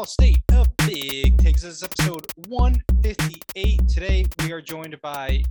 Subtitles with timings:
[0.00, 1.60] small state of Big Takes.
[1.60, 3.86] This is episode 158.
[3.86, 5.42] Today we are joined by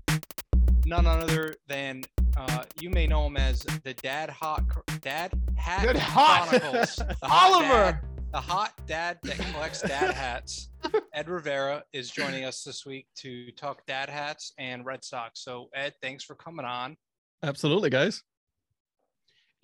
[0.88, 2.02] none other than
[2.36, 4.64] uh, you may know him as the Dad Hot
[5.02, 6.48] Dad Hat Dad Hot.
[6.48, 6.96] Chronicles.
[6.96, 7.92] The hot Oliver.
[7.92, 8.00] dad-
[8.34, 10.72] the hot dad that collects dad hats.
[11.14, 15.44] Ed Rivera is joining us this week to talk dad hats and Red Sox.
[15.44, 16.98] So Ed, thanks for coming on.
[17.44, 18.24] Absolutely, guys.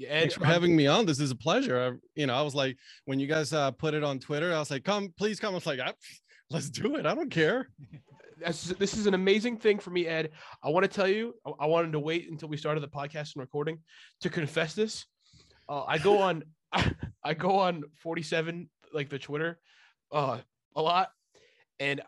[0.04, 1.06] Ed, Thanks for having me on.
[1.06, 1.80] This is a pleasure.
[1.80, 4.60] I, you know, I was like, when you guys uh, put it on Twitter, I
[4.60, 5.54] was like, come, please come.
[5.54, 5.94] I was like, "Ah,
[6.50, 7.06] let's do it.
[7.06, 7.70] I don't care.
[8.38, 10.32] This is, this is an amazing thing for me, Ed.
[10.62, 13.34] I want to tell you, I, I wanted to wait until we started the podcast
[13.34, 13.80] and recording
[14.24, 15.06] to confess this.
[15.70, 16.44] Uh, I go on,
[17.24, 19.58] I, go on 47, like the Twitter,
[20.12, 20.40] uh,
[20.76, 21.12] a lot,
[21.80, 22.02] and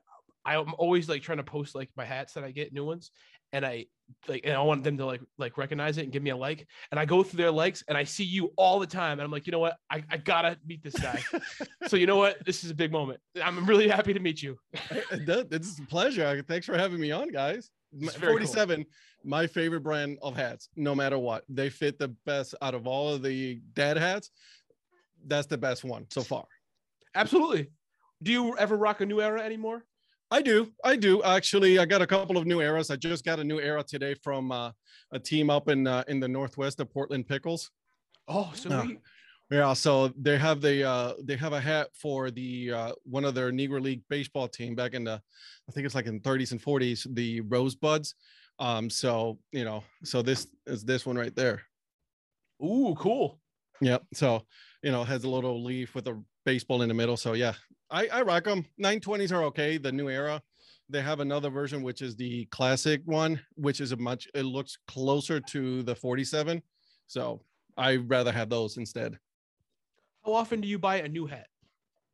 [0.46, 3.12] I'm always like trying to post like my hats that I get, new ones,
[3.54, 3.86] and I
[4.28, 6.68] like, and I want them to like like recognize it and give me a like,
[6.92, 9.32] and I go through their likes and I see you all the time, and I'm
[9.32, 11.22] like, you know what, I, I gotta meet this guy.
[11.88, 13.20] so you know what, this is a big moment.
[13.44, 14.58] I'm really happy to meet you.
[15.12, 16.44] It's a pleasure.
[16.48, 17.70] Thanks for having me on, guys.
[17.94, 18.48] It's very cool.
[18.48, 18.86] 47,
[19.24, 21.44] my favorite brand of hats, no matter what.
[21.50, 24.30] They fit the best out of all of the dad hats.
[25.26, 26.46] That's the best one so far.
[27.16, 27.68] Absolutely.
[28.22, 29.84] Do you ever rock a new era anymore?
[30.30, 30.72] I do.
[30.84, 31.24] I do.
[31.24, 32.92] Actually, I got a couple of new eras.
[32.92, 34.72] I just got a new era today from uh,
[35.12, 37.72] a team up in uh, in the Northwest of Portland Pickles.
[38.28, 38.70] Oh, so
[39.50, 43.34] Yeah, so they have the uh they have a hat for the uh one of
[43.34, 45.22] their Negro League baseball team back in the
[45.70, 48.14] I think it's like in 30s and 40s, the Rosebuds.
[48.60, 51.62] Um so, you know, so this is this one right there.
[52.62, 53.40] ooh, cool.
[53.80, 54.04] Yep.
[54.14, 54.46] So,
[54.84, 57.18] you know, has a little leaf with a baseball in the middle.
[57.18, 57.54] So, yeah.
[57.92, 58.66] I I rock them.
[58.82, 60.42] 920s are okay, the new era.
[60.90, 64.78] They have another version which is the classic one, which is a much it looks
[64.88, 66.62] closer to the 47.
[67.08, 67.42] So,
[67.78, 69.20] I'd rather have those instead.
[70.26, 71.48] How often do you buy a new hat?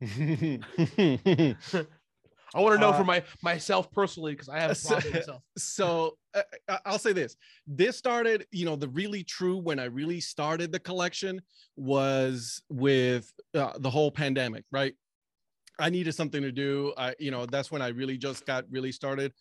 [2.54, 5.42] I want to know Uh, for my myself personally because I have a problem myself.
[5.58, 5.60] I-
[6.84, 7.36] I'll say this.
[7.66, 11.40] This started, you know, the really true when I really started the collection
[11.76, 14.94] was with uh, the whole pandemic, right?
[15.78, 16.92] I needed something to do.
[16.96, 19.32] I, you know, that's when I really just got really started.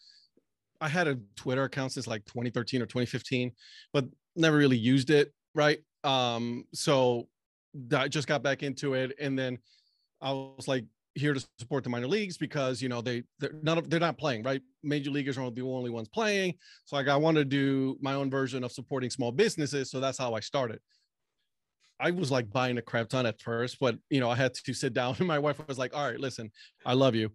[0.82, 3.52] I had a Twitter account since like 2013 or 2015,
[3.94, 4.06] but
[4.36, 5.80] never really used it, right?
[6.04, 7.28] Um, so
[7.96, 9.60] I just got back into it, and then
[10.22, 13.90] I was like here to support the minor leagues because you know they they're of
[13.90, 14.62] they're not playing right.
[14.84, 18.30] Major leaguers are the only ones playing, so like I want to do my own
[18.30, 19.92] version of supporting small businesses.
[19.92, 20.80] So that's how I started.
[22.00, 24.74] I was like buying a crap ton at first, but you know I had to
[24.74, 26.52] sit down, and my wife was like, "All right, listen,
[26.86, 27.32] I love you.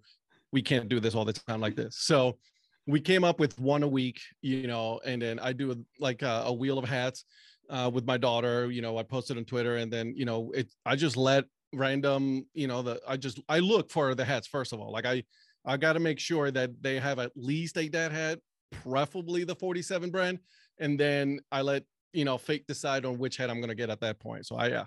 [0.53, 2.39] We can't do this all the time like this." So
[2.87, 6.45] we came up with one a week, you know, and then I do like a,
[6.47, 7.25] a wheel of hats
[7.69, 8.71] uh, with my daughter.
[8.71, 10.73] You know, I posted on Twitter, and then you know, it.
[10.85, 14.73] I just let random, you know, the I just I look for the hats first
[14.73, 14.93] of all.
[14.93, 15.23] Like I,
[15.65, 18.39] I got to make sure that they have at least a dad hat,
[18.83, 20.39] preferably the 47 brand,
[20.79, 24.01] and then I let you know fake decide on which hat I'm gonna get at
[24.01, 24.47] that point.
[24.47, 24.85] So I, yeah,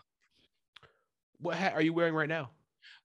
[1.39, 2.51] What hat are you wearing right now?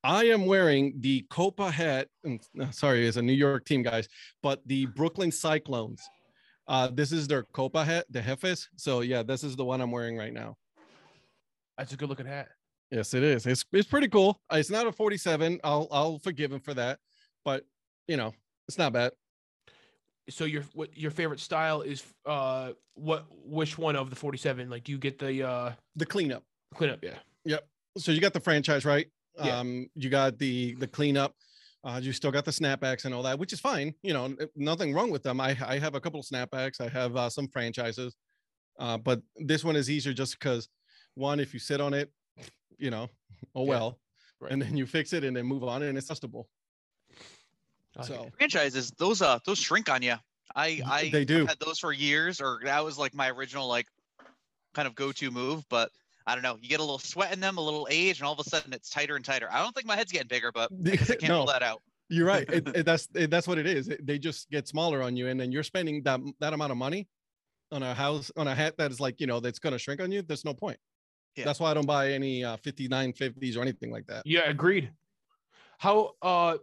[0.03, 2.09] I am wearing the Copa hat.
[2.22, 4.09] and, uh, sorry, it's a New York team, guys,
[4.42, 6.09] but the Brooklyn Cyclones.
[6.69, 8.69] Uh, this is their Copa hat, the Jefes.
[8.76, 10.56] So yeah, this is the one I'm wearing right now.
[11.78, 12.48] That's a good looking hat.
[12.91, 13.47] Yes, it is.
[13.47, 14.41] It's it's pretty cool.
[14.52, 15.60] Uh, It's not a 47.
[15.64, 16.98] I'll I'll forgive him for that,
[17.44, 17.64] but
[18.06, 18.32] you know,
[18.69, 19.12] it's not bad.
[20.28, 24.70] So your what your favorite style is uh what which one of the 47?
[24.70, 26.42] Like do you get the uh The cleanup.
[26.74, 27.02] cleanup?
[27.02, 27.19] Yeah.
[27.44, 27.69] Yep.
[27.98, 29.06] So you got the franchise, right?
[29.42, 29.58] Yeah.
[29.60, 31.34] Um, you got the the cleanup.
[31.84, 33.94] Uh, you still got the snapbacks and all that, which is fine.
[34.03, 35.41] You know, nothing wrong with them.
[35.41, 36.80] I I have a couple of snapbacks.
[36.80, 38.16] I have uh, some franchises,
[38.80, 40.68] uh, but this one is easier just because
[41.15, 42.10] one, if you sit on it,
[42.78, 43.08] you know,
[43.54, 43.98] oh Yeah, well,
[44.40, 44.52] right.
[44.52, 46.48] and then you fix it and then move on, and it's adjustable.
[47.96, 50.16] I So franchises those uh those shrink on you
[50.54, 51.46] I they I've do.
[51.46, 53.86] had those for years or that was like my original like
[54.74, 55.90] kind of go-to move but
[56.26, 58.34] i don't know you get a little sweat in them a little age and all
[58.34, 60.70] of a sudden it's tighter and tighter i don't think my head's getting bigger but
[60.86, 61.38] i guess i can't No.
[61.38, 61.80] rule that out
[62.10, 62.46] You're right.
[62.50, 63.90] It, it- that's it, that's what it is.
[64.02, 67.08] They just get smaller on you, and then you're spending that that amount of money
[67.72, 70.12] on a house on a hat that is like you know that's gonna shrink on
[70.12, 70.20] you.
[70.22, 70.78] There's no point.
[71.36, 71.44] Yeah.
[71.44, 74.22] That's why I don't buy any uh, 59 50s or anything like that.
[74.24, 74.91] Yeah, agreed.
[75.78, 76.56] How uh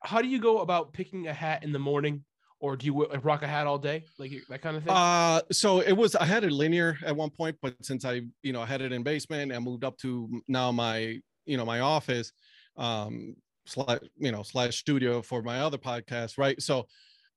[0.00, 2.24] how do you go about picking a hat in the morning
[2.64, 4.04] or do you rock a hat all day?
[4.18, 4.92] Like that kind of thing?
[4.92, 8.54] Uh, so it was I had it linear at one point, but since I you
[8.54, 11.80] know I had it in basement, and moved up to now my you know my
[11.80, 12.32] office,
[12.78, 13.36] um,
[13.66, 16.60] slash you know slash studio for my other podcast, right?
[16.62, 16.86] So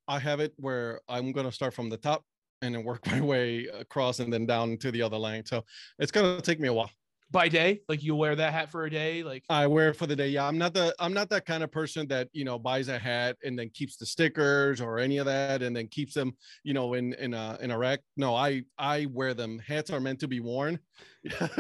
[0.08, 2.24] I have it where I'm gonna start from the top
[2.62, 5.46] and then work my way across and then down to the other lane.
[5.46, 5.64] So
[6.00, 6.92] it's gonna take me a while.
[7.30, 7.82] by day?
[7.90, 9.22] Like you wear that hat for a day?
[9.22, 10.30] Like I wear it for the day.
[10.30, 12.98] Yeah, I'm not the I'm not that kind of person that you know buys a
[12.98, 16.32] hat and then keeps the stickers or any of that and then keeps them
[16.64, 18.00] you know in in a in a rack.
[18.16, 19.60] No, I I wear them.
[19.60, 20.80] Hats are meant to be worn.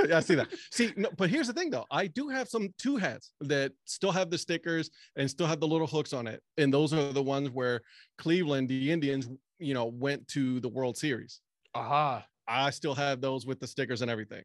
[0.07, 0.47] Yeah, I see that.
[0.71, 1.85] See, no, but here's the thing though.
[1.91, 5.67] I do have some two hats that still have the stickers and still have the
[5.67, 7.81] little hooks on it, and those are the ones where
[8.17, 9.27] Cleveland, the Indians,
[9.59, 11.41] you know, went to the World Series.
[11.73, 12.25] aha.
[12.49, 14.41] I still have those with the stickers and everything.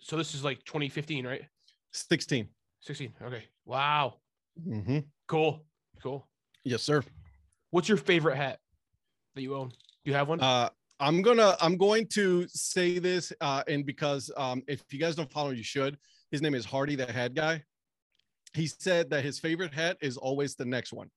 [0.00, 1.42] So this is like 2015, right?
[1.92, 2.46] 16.
[2.80, 3.12] 16.
[3.22, 3.44] Okay.
[3.64, 4.16] Wow.
[4.68, 4.98] Mm-hmm.
[5.28, 5.64] Cool.
[6.02, 6.28] Cool.
[6.64, 7.02] Yes, sir.
[7.70, 8.58] What's your favorite hat
[9.34, 9.68] that you own?
[9.70, 10.40] Do You have one?
[10.40, 10.68] Uh,
[11.00, 15.30] I'm gonna I'm going to say this, uh, and because um, if you guys don't
[15.30, 15.96] follow, you should.
[16.30, 17.62] His name is Hardy, the hat guy.
[18.54, 21.08] He said that his favorite hat is always the next one.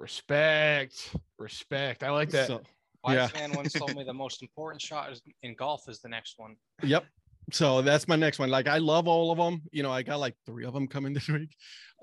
[0.00, 1.14] Respect.
[1.38, 2.02] Respect.
[2.02, 2.46] I like that.
[2.46, 2.62] So,
[3.04, 3.28] Wise Yeah.
[3.38, 6.56] man once told me the most important shot is, in golf is the next one.
[6.82, 7.04] yep.
[7.52, 8.48] So that's my next one.
[8.48, 9.62] Like I love all of them.
[9.72, 11.50] You know, I got like three of them coming this week.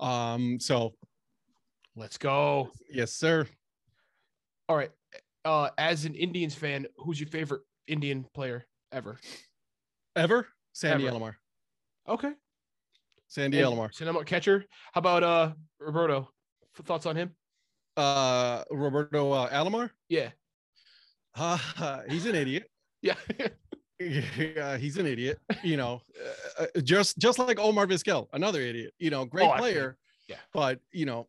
[0.00, 0.94] Um, so
[1.96, 2.70] Let's go.
[2.90, 3.46] yes, sir.
[4.68, 4.90] All right.
[5.44, 9.18] Uh, as an Indians fan, who's your favorite Indian player ever?
[10.14, 11.16] Ever Sandy Ever.
[11.18, 11.34] Alomar.
[12.08, 12.32] Okay.
[13.26, 13.92] Sandy And Alomar.
[13.92, 14.64] Send him a catcher.
[14.92, 16.28] How about uh Roberto?
[16.78, 17.34] F- Thoughts on him?
[17.98, 19.90] Uh, Roberto uh, Alomar.
[20.08, 20.30] Yeah.
[21.34, 22.64] Uh, he's an idiot.
[23.00, 23.14] Yeah.
[24.00, 25.38] yeah, he's an idiot.
[25.62, 26.02] You know,
[26.58, 28.92] uh, uh, just just like Omar Vizquel, another idiot.
[28.98, 29.96] You know, great Oh, player.
[30.28, 30.38] yeah.
[30.52, 31.28] But you know,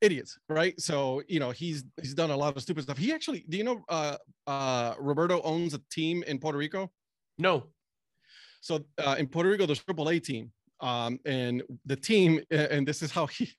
[0.00, 0.78] idiots, right?
[0.80, 2.96] So you know, he's he's done a lot of stupid stuff.
[2.96, 4.16] He actually, do you know, uh,
[4.46, 6.90] uh, Roberto owns a team in Puerto Rico.
[7.38, 7.64] no.
[8.62, 10.50] So uh, in Puerto Rico, there's triple A team,
[10.80, 13.50] um, and the team, and this is how he,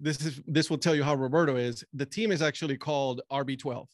[0.00, 1.84] this is this will tell you how Roberto is.
[1.94, 3.86] The team is actually called RB12.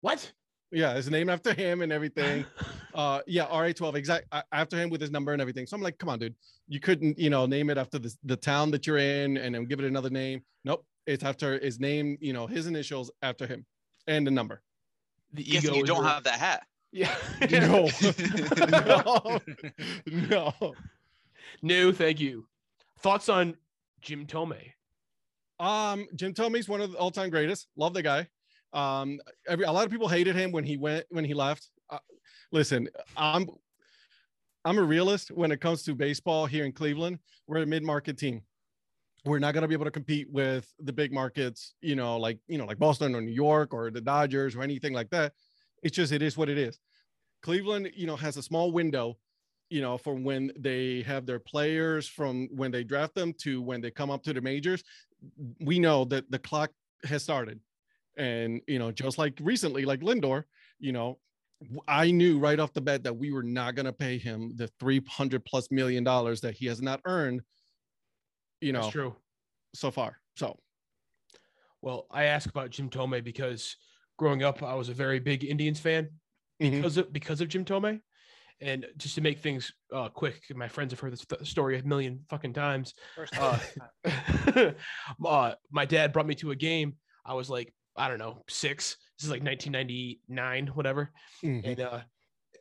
[0.00, 0.32] What?
[0.70, 2.44] Yeah, it's named after him and everything.
[2.94, 6.08] uh yeah ra12 exact after him with his number and everything so i'm like come
[6.08, 6.34] on dude
[6.68, 9.66] you couldn't you know name it after the, the town that you're in and then
[9.66, 13.64] give it another name nope it's after his name you know his initials after him
[14.06, 14.62] and the number
[15.34, 15.76] the Guessing ego.
[15.76, 16.08] you don't real.
[16.08, 16.66] have that hat.
[16.90, 17.14] Yeah.
[17.50, 17.90] no
[20.16, 20.74] no no
[21.62, 22.46] no, thank you.
[23.00, 23.56] Thoughts on
[24.00, 24.54] Jim Thome?
[25.60, 27.68] Um jim Thome's one of the all-time greatest.
[27.76, 28.28] Love the guy.
[28.72, 31.68] Um every a lot of people hated him when he went when he left.
[31.90, 31.98] Uh,
[32.52, 33.48] listen i'm
[34.64, 37.18] i'm a realist when it comes to baseball here in cleveland.
[37.46, 38.42] We're a mid-market team.
[39.24, 42.38] We're not going to be able to compete with the big markets you know like
[42.46, 45.32] you know like boston or new york or the dodgers or anything like that.
[45.82, 46.78] It's just it is what it is.
[47.42, 49.16] Cleveland you know has a small window
[49.70, 53.80] you know from when they have their players from when they draft them to when
[53.80, 54.82] they come up to the majors
[55.60, 56.70] we know that the clock
[57.04, 57.60] has started
[58.16, 60.44] and you know just like recently like lindor
[60.78, 61.18] you know
[61.88, 64.68] I knew right off the bat that we were not going to pay him the
[64.78, 67.42] 300 plus million dollars that he has not earned
[68.60, 69.16] you know That's true.
[69.74, 70.58] so far so
[71.82, 73.76] Well, I ask about Jim Thome because
[74.18, 76.10] growing up, I was a very big Indians fan
[76.60, 76.70] Mhm.
[76.72, 78.02] because of because of Jim Thome.
[78.60, 81.82] And just to make things uh, quick, my friends have heard this th- story a
[81.84, 82.94] million fucking times.
[83.14, 83.58] First Uh,
[84.04, 84.74] time.
[85.24, 86.96] uh, my dad brought me to a game.
[87.24, 88.96] I was like, I don't know, six.
[89.18, 91.10] This is like 1999, whatever.
[91.42, 91.64] Mhm.
[91.64, 92.00] And uh,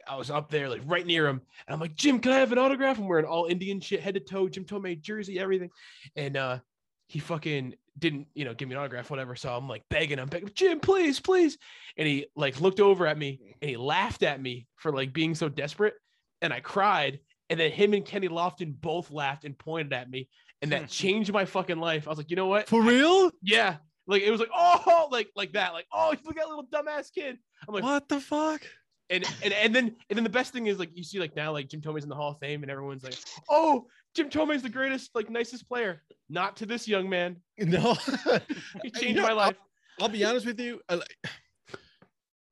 [0.07, 1.41] I was up there, like right near him.
[1.67, 2.97] And I'm like, Jim, can I have an autograph?
[2.97, 5.69] I'm wearing all Indian shit, head to toe, Jim Thome jersey, everything.
[6.15, 6.59] And uh,
[7.07, 9.35] he fucking didn't, you know, give me an autograph, whatever.
[9.35, 11.57] So I'm like begging I'm begging, Jim, please, please.
[11.97, 15.35] And he like looked over at me and he laughed at me for like being
[15.35, 15.93] so desperate.
[16.41, 17.19] And I cried.
[17.49, 20.29] And then him and Kenny Lofton both laughed and pointed at me.
[20.61, 22.07] And that changed my fucking life.
[22.07, 22.67] I was like, you know what?
[22.67, 23.77] for real Yeah.
[24.05, 25.73] Like it was like, oh, like like that.
[25.73, 27.37] Like, oh, look at that little dumbass kid.
[27.67, 28.61] I'm like, what the fuck
[29.09, 31.51] and and and then and then the best thing is like you see like now
[31.51, 33.17] like Jim Thome's in the Hall of Fame and everyone's like,
[33.49, 36.01] oh, Jim Thome's the greatest, like nicest player.
[36.27, 37.37] Not to this young man.
[37.59, 38.39] no He
[38.83, 39.55] You changed know, my life.
[40.01, 40.81] I'll be honest with you.
[40.89, 40.99] I,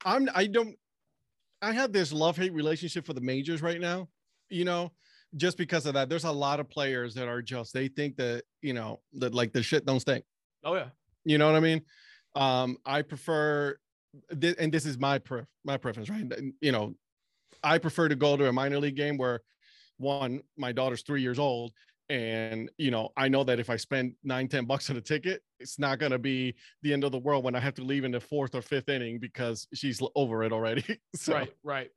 [0.05, 0.29] I'm.
[0.33, 0.75] I don't
[1.61, 4.07] I have this love-hate relationship for the majors right now,
[4.49, 4.91] you know,
[5.35, 6.09] just because of that.
[6.09, 9.51] There's a lot of players that are just they think that, you know, that like
[9.51, 10.23] the shit don't stink.
[10.63, 10.89] Oh yeah.
[11.23, 11.81] You know what I mean?
[12.35, 13.77] Um, I prefer
[14.39, 16.25] thi- and this is my pref my preference, right?
[16.61, 16.93] You know,
[17.63, 19.41] I prefer to go to a minor league game where
[19.97, 21.71] one, my daughter's three years old,
[22.09, 25.41] and you know, I know that if I spend nine, ten bucks on a ticket,
[25.59, 28.11] it's not gonna be the end of the world when I have to leave in
[28.11, 30.99] the fourth or fifth inning because she's over it already.
[31.15, 31.89] so Right, right.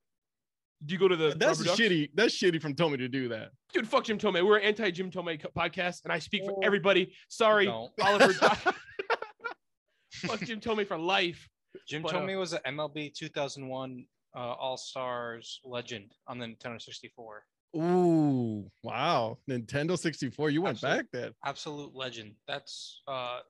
[0.86, 1.80] Do you go to the that's Rubber Ducks?
[1.80, 2.10] shitty.
[2.14, 3.50] That's shitty from Tommy to do that.
[3.72, 4.46] Dude, fuck Jim Thome.
[4.46, 7.12] We're anti Jim Thome co- podcast, and I speak for everybody.
[7.28, 7.90] Sorry, Don't.
[8.00, 8.32] Oliver.
[10.12, 11.48] fuck Jim Thome for life.
[11.86, 16.80] Jim But, uh, Thome was an MLB 2001 uh, All Stars Legend on the Nintendo
[16.80, 17.42] 64.
[17.76, 19.38] Ooh, wow.
[19.48, 20.50] Nintendo 64.
[20.50, 21.32] You went Absolute- back then.
[21.44, 22.34] Absolute legend.
[22.46, 23.40] That's uh,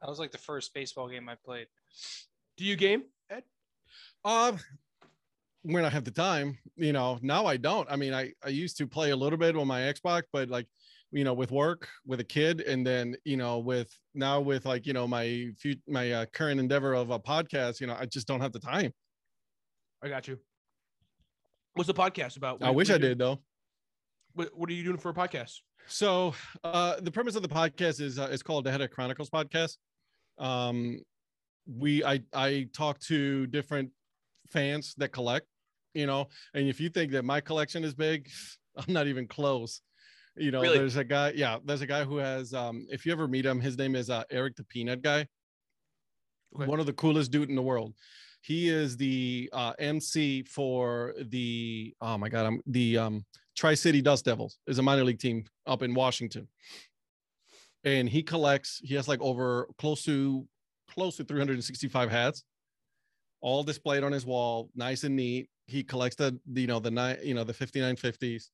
[0.00, 1.66] that was like the first baseball game I played.
[2.56, 3.04] Do you game?
[3.30, 3.44] Ed?
[4.24, 4.58] Um,
[5.62, 7.90] when I have the time, you know, now I don't.
[7.90, 10.66] I mean, I, I used to play a little bit on my Xbox, but like,
[11.10, 14.86] you know, with work, with a kid, and then, you know, with now with like,
[14.86, 18.26] you know, my few, my uh, current endeavor of a podcast, you know, I just
[18.26, 18.92] don't have the time.
[20.02, 20.38] I got you.
[21.74, 22.62] What's the podcast about?
[22.62, 23.40] I wish I did though.
[24.34, 25.54] What, what are you doing for a podcast?
[25.86, 29.30] So uh, the premise of the podcast is uh, it's called the Head of Chronicles
[29.30, 29.76] podcast.
[30.38, 31.00] Um,
[31.66, 33.90] we I I talk to different
[34.50, 35.46] fans that collect,
[35.94, 38.28] you know, and if you think that my collection is big,
[38.76, 39.80] I'm not even close.
[40.36, 40.78] You know, Really?
[40.78, 43.60] there's a guy, yeah, there's a guy who has um, if you ever meet him,
[43.60, 45.26] his name is uh, Eric the Peanut Guy.
[46.54, 46.66] Okay.
[46.66, 47.94] One of the coolest dude in the world.
[48.40, 53.24] He is the uh, MC for the oh my god, I'm the um
[53.58, 56.46] Tri City Dust Devils is a minor league team up in Washington.
[57.82, 60.46] And he collects, he has like over close to
[60.88, 62.44] close to 365 hats,
[63.40, 65.48] all displayed on his wall, nice and neat.
[65.66, 68.44] He collects the, the, you know, the nine, you know, the 5950s.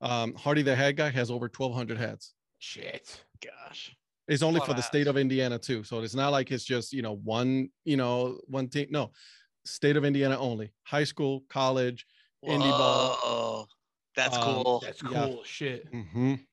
[0.00, 2.32] Um, Hardy the head guy has over 1200 hats.
[2.58, 3.22] Shit.
[3.42, 3.94] Gosh.
[4.26, 5.84] It's only for of the state of Indiana too.
[5.84, 8.86] So it's not like it's just, you know, one, you know, one team.
[8.88, 9.12] No,
[9.66, 10.72] state of Indiana only.
[10.84, 12.06] High school, college.
[12.42, 13.68] Indie ball.
[14.16, 14.80] Whoa, That's Um, cool.
[14.80, 15.08] That's Yeah.
[15.26, 15.92] cool shit.
[15.92, 16.46] Mhm.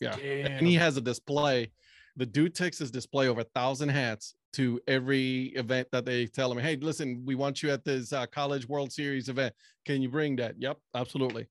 [0.00, 0.16] Yeah.
[0.16, 0.46] Damn.
[0.52, 1.72] and he has a display.
[2.16, 6.50] The dude takes his display over a thousand hats to every event that they tell
[6.50, 9.54] him, "Hey, listen, we want you at this uh, college World Series event.
[9.84, 11.46] Can you bring that?" Yep, absolutely.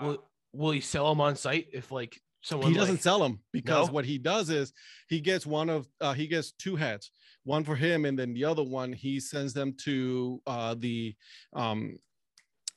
[0.00, 3.40] will, will he sell them on site if like someone he doesn't like, sell them
[3.52, 3.92] because No?
[3.92, 4.72] what he does is
[5.08, 7.10] he gets one of uh, he gets two hats,
[7.44, 11.14] one for him, and then the other one he sends them to uh, the
[11.52, 11.96] um,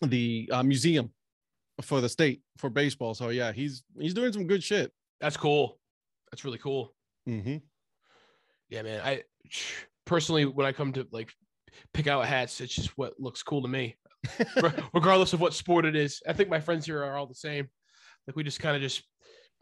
[0.02, 1.12] the uh, museum
[1.82, 3.14] for the state for baseball.
[3.14, 4.92] So yeah, he's he's doing some good shit.
[5.22, 5.80] That's cool.
[6.32, 6.94] That's really cool.
[7.28, 7.58] Mm-hmm.
[8.70, 9.02] Yeah, man.
[9.04, 9.24] I
[10.06, 11.32] personally, when I come to like
[11.94, 13.96] pick out hats, it's just what looks cool to me,
[14.94, 16.22] regardless of what sport it is.
[16.28, 17.68] I think my friends here are all the same.
[18.28, 19.04] Like we just kind of just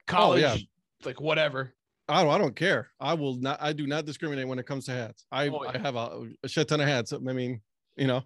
[0.08, 0.58] college, yeah.
[1.04, 1.74] like whatever.
[2.08, 2.90] I don't, I don't care.
[3.00, 3.58] I will not.
[3.62, 5.26] I do not discriminate when it comes to hats.
[5.32, 5.72] I, Oh, yeah.
[5.74, 7.14] I have a, a shit ton of hats.
[7.14, 7.62] I mean,
[7.96, 8.22] you know,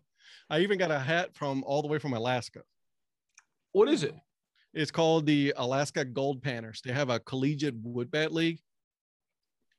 [0.49, 2.61] I even got a hat from all the way from Alaska.
[3.71, 4.15] What is it?
[4.73, 6.81] It's called the Alaska Gold Panners.
[6.81, 8.59] They have a collegiate wood bat league.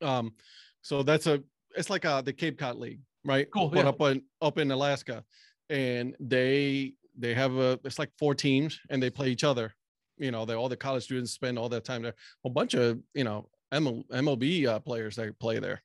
[0.01, 0.33] Um,
[0.81, 1.41] so that's a
[1.75, 3.47] it's like a the Cape Cod League, right?
[3.53, 3.89] Cool, But yeah.
[3.89, 5.23] up in up in Alaska,
[5.69, 9.73] and they they have a it's like four teams and they play each other.
[10.17, 12.15] You know, they all the college students spend all their time there.
[12.45, 15.81] A bunch of you know ML, MLB uh, players that play there.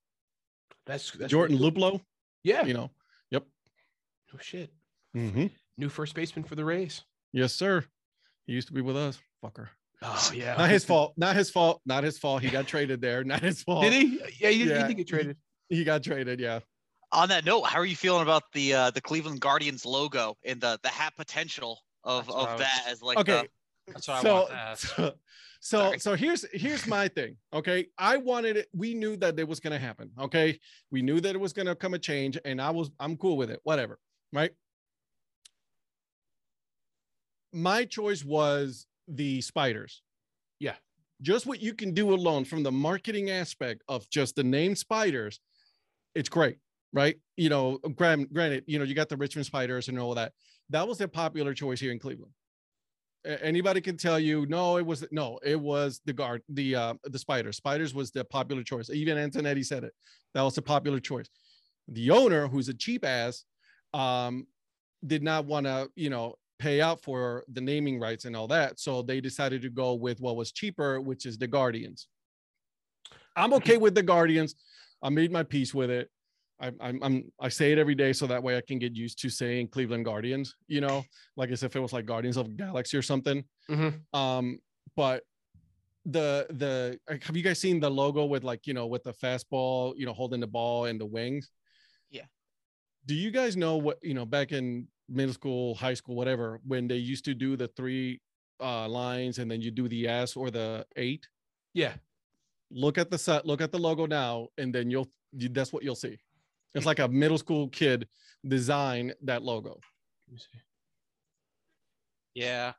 [0.86, 1.90] That's, that's Jordan really cool.
[1.92, 2.00] Luplow,
[2.44, 2.64] Yeah.
[2.64, 2.90] you know.
[3.30, 3.44] Yep.
[4.34, 4.72] Oh shit.
[5.16, 5.50] Mhm.
[5.78, 7.02] New first baseman for the Rays.
[7.32, 7.84] Yes, sir.
[8.46, 9.18] He used to be with us.
[9.44, 9.68] Fucker.
[10.02, 10.54] Oh yeah.
[10.56, 11.14] Not his fault.
[11.16, 11.80] Not his fault.
[11.86, 12.42] Not his fault.
[12.42, 13.24] He got traded there.
[13.24, 13.82] Not his fault.
[13.84, 14.20] Did he?
[14.38, 14.82] Yeah, he, Yeah.
[14.82, 15.36] he did get traded.
[15.68, 16.38] He got traded.
[16.40, 16.60] Yeah.
[17.12, 20.60] On that note, how are you feeling about the uh, the Cleveland Guardians logo and
[20.60, 23.48] the the hat potential of That's what I of was- that as like okay.
[23.88, 24.88] That's what I so, want to ask.
[24.96, 25.12] so,
[25.60, 25.98] so, Sorry.
[26.00, 27.36] so here's here's my thing.
[27.54, 28.66] Okay, I wanted it.
[28.74, 30.10] We knew that it was gonna happen.
[30.20, 30.58] Okay,
[30.90, 33.50] we knew that it was gonna come a change, and I was I'm cool with
[33.50, 33.60] it.
[33.62, 33.98] Whatever.
[34.32, 34.50] Right.
[37.56, 40.02] My choice was the spiders.
[40.60, 40.74] Yeah.
[41.22, 45.40] Just what you can do alone from the marketing aspect of just the name spiders,
[46.14, 46.58] it's great,
[46.92, 47.16] right?
[47.38, 50.32] You know, gran- granted, you know, you got the Richmond spiders and all that.
[50.68, 52.32] That was a popular choice here in Cleveland
[53.26, 57.18] anybody can tell you no it was no it was the guard the uh the
[57.18, 59.92] spiders spiders was the popular choice even antonetti said it
[60.34, 61.28] that was a popular choice
[61.88, 63.44] the owner who's a cheap ass
[63.94, 64.46] um
[65.04, 68.80] did not want to you know pay out for the naming rights and all that
[68.80, 72.08] so they decided to go with what was cheaper which is the guardians
[73.36, 74.54] i'm okay with the guardians
[75.02, 76.10] i made my peace with it
[76.58, 79.20] I, I'm, I'm I say it every day so that way I can get used
[79.20, 81.04] to saying Cleveland Guardians, you know,
[81.36, 83.44] like as if it was like Guardians of Galaxy or something.
[83.68, 84.00] Mhm.
[84.14, 84.58] Um,
[84.96, 85.22] but
[86.06, 89.92] the the have you guys seen the logo with like you know with the fastball,
[89.96, 91.50] you know, holding the ball and the wings?
[92.10, 92.24] Yeah.
[93.04, 96.88] Do you guys know what you know back in middle school, high school, whatever, when
[96.88, 98.20] they used to do the three
[98.60, 101.28] uh lines and then you do the S or the eight?
[101.74, 101.94] Yeah.
[102.70, 105.82] look at the set, look at the logo now, and then you'll you, that's what
[105.84, 106.18] you'll see.
[106.74, 108.08] It's like a middle school kid
[108.46, 109.78] design that logo.
[110.28, 110.58] Let me see.
[112.34, 112.72] Yeah,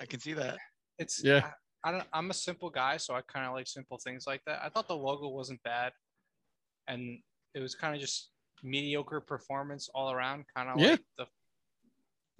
[0.00, 0.58] I can see that.
[0.98, 1.50] it's Yeah.
[1.84, 2.06] I, I don't.
[2.12, 4.60] I'm a simple guy, so I kind of like simple things like that.
[4.62, 5.92] I thought the logo wasn't bad,
[6.88, 7.18] and
[7.54, 8.30] it was kind of just
[8.62, 10.44] mediocre performance all around.
[10.54, 10.90] Kind of Yeah.
[10.90, 11.26] like the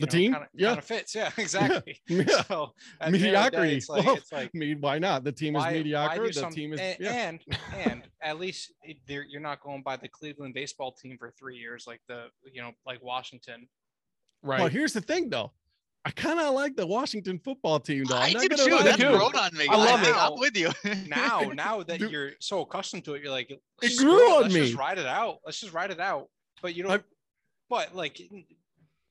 [0.01, 0.33] you The team?
[0.33, 0.69] kind of, Yeah.
[0.69, 1.15] kind of fits.
[1.15, 2.01] Yeah, exactly.
[2.09, 2.25] Yeah.
[2.43, 3.77] So at the end of the day, Mediocrity.
[3.77, 5.25] It's like, Well, it's like I mean, why not?
[5.25, 6.17] The team is why, why mediocre.
[6.21, 7.13] do The some, team is and, yeah.
[7.29, 7.41] and
[7.77, 8.73] and at least
[9.07, 12.63] they're, you're not going by the Cleveland baseball team for three years like the you
[12.63, 13.69] know like Washington.
[14.43, 14.61] Right.
[14.61, 15.53] Well, here's the thing, though.
[16.03, 18.17] I kind of like the Washington football team, though.
[18.17, 18.75] I I'm not do gonna too.
[18.77, 19.03] lie That's too.
[19.11, 19.19] you.
[19.19, 19.67] grown on me.
[19.69, 20.17] I love I, it.
[20.17, 20.71] I'm with you.
[21.07, 22.11] Now now that Dude.
[22.11, 23.51] you're so accustomed to it, you're like
[23.83, 25.41] It "Screw grew on Let's me." just ride it out.
[25.45, 26.29] Let's just ride it out.
[26.63, 26.93] But you don't.
[26.93, 27.05] I-
[27.69, 28.19] but like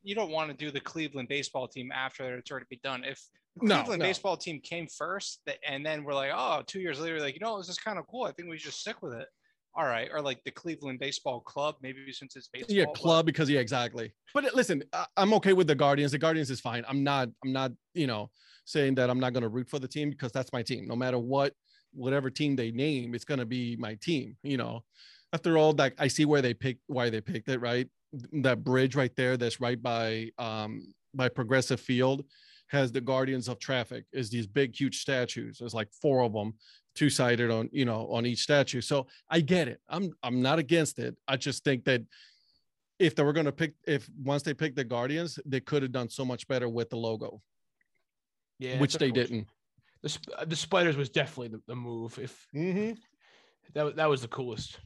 [0.04, 3.04] you don't want to do the Cleveland baseball team after it's already been done.
[3.04, 3.22] If
[3.58, 4.06] the No, Cleveland no.
[4.06, 7.58] baseball team came first, and then we're like, oh, two years later, like you know,
[7.58, 8.24] this is kind of cool.
[8.24, 9.28] I think we should stick with it.
[9.76, 12.76] All right, or like the Cleveland baseball club, maybe since it's baseball.
[12.76, 16.12] yeah but- club because yeah exactly but uh, listen I, i'm okay with the guardians
[16.12, 18.30] the guardians is fine i'm not i'm not you know
[18.66, 20.96] saying that i'm not going to root for the team because that's my team no
[20.96, 21.54] matter what
[21.94, 24.84] whatever team they name it's going to be my team you know
[25.34, 27.88] after all like i see where they picked why they picked it right
[28.32, 32.26] that bridge right there that's right by um by progressive field
[32.68, 36.54] has the guardians of traffic is these big huge statues there's like four of them
[36.96, 40.60] two sided on you know on each statue so i get it i'm i'm not
[40.60, 42.02] against it i just think that
[42.98, 45.92] if they were going to pick if once they picked the guardians they could have
[45.92, 47.42] done so much better with the logo
[48.60, 48.80] yeah.
[48.80, 49.30] which they unfortunate.
[49.30, 49.48] didn't
[50.02, 52.20] The, uh, the spiders was definitely the, the move.
[52.20, 52.48] If
[53.74, 54.80] that that was the coolest.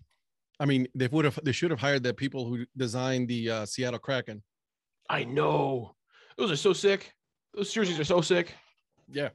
[0.60, 3.66] I mean they would have they should have hired the people who designed the uh,
[3.66, 4.42] seattle kraken
[5.10, 5.96] I know.
[6.38, 7.14] Those are so sick.
[7.54, 8.54] Those jerseys are so sick.
[9.12, 9.30] yeah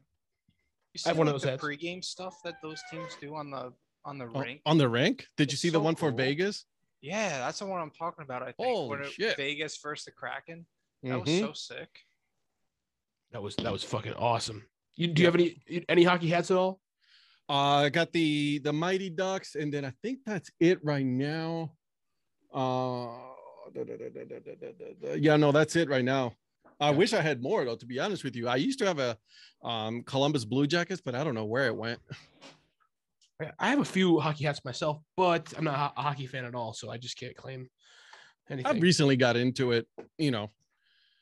[0.94, 1.62] You I have see, one of those the hats.
[1.62, 3.72] pregame stuff that those teams do on the
[4.06, 4.62] on the O- rink.
[4.64, 5.26] on the rink?
[5.36, 6.16] did you It's see the so one for cool.
[6.16, 6.64] vegas
[7.02, 8.42] Yeah, that's the one I'm talking about.
[8.42, 9.36] I think Holy when shit.
[9.36, 10.66] Vegas versus the Kraken.
[11.02, 11.40] That was Mhm.
[11.40, 11.90] so sick.
[13.32, 14.66] That was that was fucking awesome.
[14.96, 16.80] You, do you have any any hockey hats at all?
[17.48, 21.72] Uh, I got the the Mighty Ducks, and then I think that's it right now.
[22.52, 23.08] Uh,
[23.74, 26.34] da, da, da, yeah, no, that's it right now.
[26.80, 26.96] I yeah.
[26.96, 27.76] wish I had more though.
[27.76, 29.16] To be honest with you, I used to have a
[29.62, 32.00] um, Columbus Blue Jackets, but I don't know where it went.
[33.58, 36.72] I have a few hockey hats myself, but I'm not a hockey fan at all,
[36.72, 37.68] so I just can't claim
[38.50, 38.76] anything.
[38.76, 39.86] I recently got into it,
[40.18, 40.50] you know,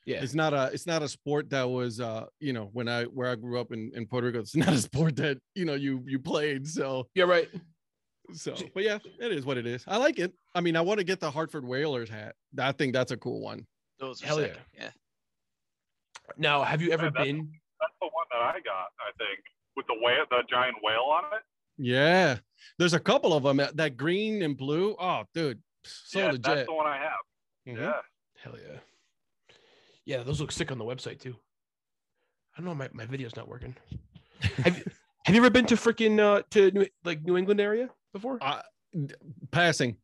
[0.07, 3.05] yeah, it's not a it's not a sport that was uh you know when I
[3.05, 4.39] where I grew up in in Puerto Rico.
[4.41, 6.67] It's not a sport that you know you you played.
[6.67, 7.49] So yeah, right.
[8.33, 9.85] so, but yeah, it is what it is.
[9.87, 10.33] I like it.
[10.55, 12.35] I mean, I want to get the Hartford Whalers hat.
[12.59, 13.67] I think that's a cool one.
[14.01, 14.57] Those are Hell sick.
[14.75, 14.83] yeah.
[14.85, 14.91] yeah.
[16.37, 17.51] Now, have you ever Yeah, that's- been?
[17.81, 19.41] That's the one that I got, I think,
[19.77, 21.43] with the whale, the giant whale on it.
[21.79, 22.39] Yeah,
[22.79, 24.97] there's a couple of them that, that green and blue.
[24.99, 26.43] Oh, dude, so yeah, legit.
[26.43, 27.13] that's the one I have.
[27.69, 27.77] Mhm.
[27.79, 28.01] Yeah.
[28.43, 28.79] Hell yeah.
[30.07, 31.35] Yeah, those look sick on the website too.
[32.57, 33.75] I don't know, my, my video's not working.
[34.65, 34.85] have, you,
[35.25, 38.39] have you ever been to freaking uh, to New, like New England area before?
[38.41, 38.63] Uh,
[39.51, 39.97] passing.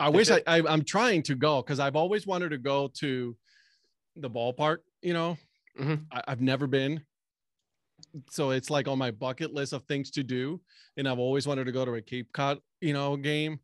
[0.00, 0.44] I That's wish I, it?
[0.46, 3.36] I I'm trying to go because I've always wanted to go to
[4.16, 4.78] the ballpark.
[5.02, 5.36] You know,
[5.78, 6.06] Mhm.
[6.12, 7.02] I, I've never been,
[8.30, 10.60] so it's like on my bucket list of things to do,
[10.96, 13.58] and I've always wanted to go to a Cape Cod, you know, game.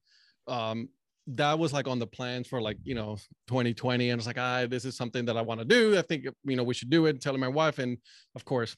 [0.47, 0.88] Um,
[1.35, 3.17] that was like on the plans for like you know
[3.49, 5.99] 2020, and it's like, ah, this is something that I want to do.
[5.99, 7.21] I think you know we should do it.
[7.21, 7.99] Telling my wife, and
[8.35, 8.77] of course,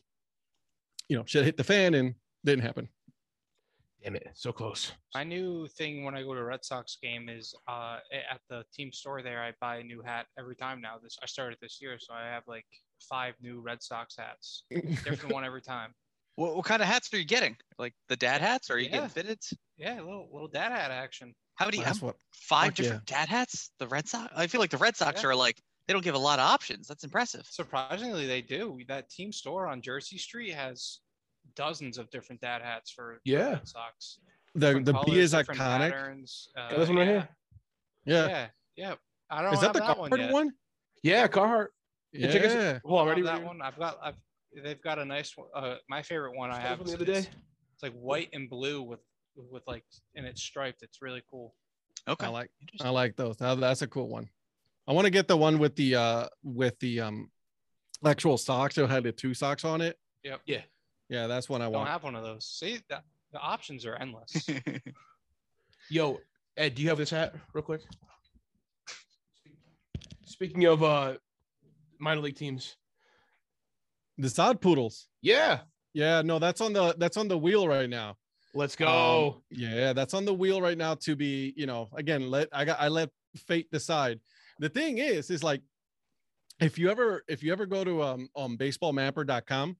[1.08, 2.88] you know, shit hit the fan and didn't happen.
[4.02, 4.92] Damn it, so close.
[5.14, 7.98] My new thing when I go to a Red Sox game is uh,
[8.32, 9.42] at the team store there.
[9.42, 10.94] I buy a new hat every time now.
[11.02, 12.64] This I started this year, so I have like
[13.08, 14.64] five new Red Sox hats,
[15.04, 15.92] different one every time.
[16.36, 17.54] What, what kind of hats are you getting?
[17.78, 18.70] Like the dad hats?
[18.70, 18.92] Or are you Yeah.
[18.92, 19.38] getting fitted?
[19.76, 21.34] Yeah, little little dad hat action.
[21.60, 21.82] How many?
[21.82, 22.82] That's what five fuck yeah.
[22.84, 23.70] different dad hats?
[23.78, 24.32] The Red Sox?
[24.34, 25.28] I feel like the Red Sox Yeah.
[25.28, 26.88] are like they don't give a lot of options.
[26.88, 27.46] That's impressive.
[27.50, 28.80] Surprisingly, they do.
[28.88, 31.00] That team store on Jersey Street has
[31.54, 33.50] dozens of different dad hats for for Yeah.
[33.50, 34.18] Red Sox.
[34.54, 35.56] the Different the B is iconic.
[35.56, 37.28] patterns, Uh, Got this one right yeah, here.
[38.06, 38.26] Yeah.
[38.28, 38.94] Yeah, yeah.
[39.28, 40.32] I don't Is that the that one card yet.
[40.32, 40.52] one?
[41.02, 41.68] Yeah, Carhartt.
[42.12, 42.32] Yeah.
[42.32, 43.26] check us- Hold on, I ready?
[43.26, 43.60] have that one.
[43.62, 43.98] I've got.
[44.02, 44.16] I've.
[44.64, 45.46] They've got a nice one.
[45.54, 47.18] Uh, my favorite one I have one the other day.
[47.18, 47.26] It's,
[47.74, 48.98] it's like white and blue with
[49.36, 50.82] with like and it's striped.
[50.82, 51.54] It's really cool.
[52.08, 52.26] Okay.
[52.26, 53.36] I like I like those.
[53.36, 54.28] That's a cool one.
[54.88, 57.30] I want to get the one with the uh with the um
[58.04, 58.78] actual socks.
[58.78, 59.98] It had the two socks on it.
[60.24, 60.40] Yep.
[60.46, 60.62] Yeah.
[61.08, 61.88] Yeah, that's one I Don't want.
[61.88, 62.46] have one of those.
[62.46, 64.48] See, that, the options are endless.
[65.90, 66.20] Yo,
[66.56, 67.80] Ed, do you have this hat real quick?
[70.24, 71.14] Speaking of uh
[71.98, 72.76] minor league teams.
[74.18, 75.08] The sod poodles.
[75.22, 75.60] Yeah.
[75.92, 78.16] Yeah, no, that's on the that's on the wheel right now.
[78.54, 79.42] Let's Um, go.
[79.50, 82.80] yeah, that's on the wheel right now to be, you know, again, let I got
[82.80, 84.20] I let fate decide.
[84.58, 85.62] The thing is, is like
[86.60, 89.76] if you ever if you ever go to um on baseballmapper.com,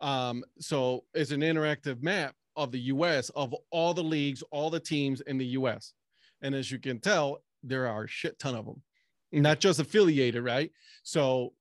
[0.00, 4.80] um, so it's an interactive map of the US of all the leagues, all the
[4.80, 5.92] teams in the US.
[6.42, 8.82] And as you can tell, there are a shit ton of them,
[9.32, 10.70] not just affiliated, right?
[11.02, 11.52] So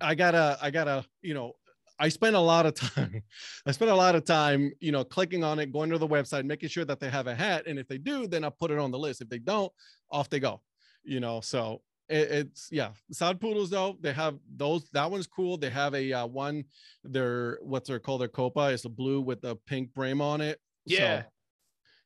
[0.00, 1.54] I gotta, I gotta, you know,
[1.98, 3.22] I spend a lot of time.
[3.66, 6.44] I spend a lot of time, you know, clicking on it, going to the website,
[6.44, 8.78] making sure that they have a hat, and if they do, then I put it
[8.78, 9.20] on the list.
[9.20, 9.72] If they don't,
[10.10, 10.60] off they go.
[11.02, 12.90] You know, so it, it's yeah.
[13.10, 14.88] Sod poodles though, they have those.
[14.90, 15.56] That one's cool.
[15.56, 16.64] They have a uh, one.
[17.04, 18.70] They're what's they're called their copa.
[18.72, 20.60] It's a blue with a pink brim on it.
[20.88, 21.22] So, Yeah.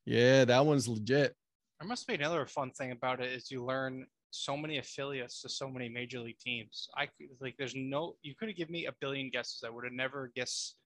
[0.05, 1.37] yeah, that one's legit.
[1.81, 5.49] There must be another fun thing about it is you learn so many affiliates to
[5.49, 6.89] so many major league teams.
[6.97, 9.63] I c- like there's no you could have given me a billion guesses.
[9.65, 10.77] I would have never guessed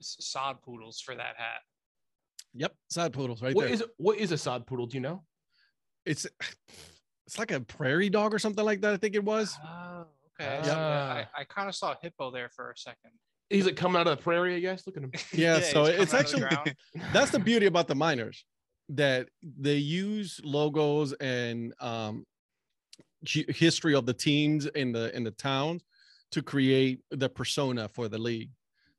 [0.00, 1.60] s- sod poodles for that hat.
[2.54, 3.74] Yep, sod poodles right What there.
[3.74, 4.86] is what is a sod poodle?
[4.86, 5.24] Do you know?
[6.06, 6.26] it's
[7.26, 8.94] it's like a prairie dog or something like that.
[8.94, 9.56] I think it was.
[9.64, 10.06] Oh,
[10.40, 10.60] okay.
[10.62, 11.12] so, yeah, Ah.
[11.36, 13.10] I, I kind of saw a hippo there for a second.
[13.50, 14.86] He's like coming out of the prairie, I guess.
[14.86, 15.12] Look at him.
[15.32, 16.76] Yeah, so it's coming out of the actually-
[17.12, 18.44] That's the beauty about the miners
[18.90, 22.33] that they use logos and um hi-
[23.28, 25.82] history of the teams in the in the towns
[26.32, 28.50] to create the persona for the league.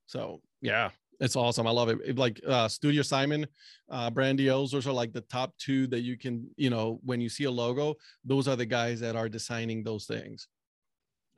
[0.05, 1.67] So yeah, it's awesome.
[1.67, 1.97] I love it.
[2.05, 3.47] It- Like uh Studio Simon,
[3.89, 7.29] uh Brandiose, those are like the top two that you can, you know, when you
[7.29, 10.47] see a logo, those are the guys that are designing those things.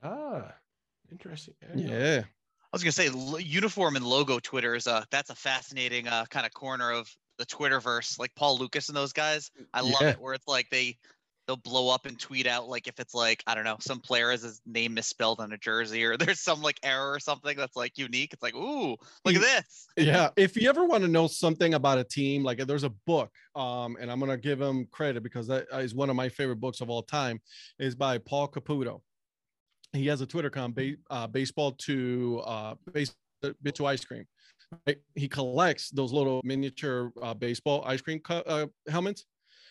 [0.04, 0.54] Ah,
[1.12, 1.56] interesting.
[1.63, 1.78] I.
[1.78, 2.21] Yeah.
[2.23, 3.10] I was gonna say
[3.41, 7.45] uniform and logo Twitter is a that's a fascinating uh, kind of corner of the
[7.45, 8.19] Twitterverse.
[8.19, 10.10] Like Paul Lukas and those guys, I love Yeah.
[10.10, 10.19] it.
[10.19, 10.97] Where it's like they
[11.47, 14.31] they'll blow up and tweet out like if it's like I don't know some player
[14.31, 17.75] has his name misspelled on a jersey or there's some like error or something that's
[17.75, 18.33] like unique.
[18.33, 19.88] It's like ooh look at this.
[19.97, 23.31] yeah if you ever want to know something about a team like there's a book
[23.55, 26.81] um and i'm gonna give him credit because that is one of my favorite books
[26.81, 27.39] of all time
[27.79, 29.01] is by paul caputo
[29.93, 30.77] he has a twitter account
[31.10, 33.15] uh, baseball to uh base
[33.62, 34.25] bit to ice cream
[34.88, 34.97] right?
[35.15, 39.25] he collects those little miniature uh, baseball ice cream cu- uh, helmets